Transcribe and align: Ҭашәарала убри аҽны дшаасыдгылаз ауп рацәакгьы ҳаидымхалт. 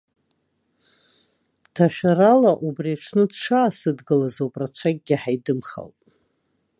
Ҭашәарала 1.73 2.51
убри 2.65 2.91
аҽны 2.95 3.23
дшаасыдгылаз 3.31 4.35
ауп 4.41 4.53
рацәакгьы 4.59 5.15
ҳаидымхалт. 5.21 5.99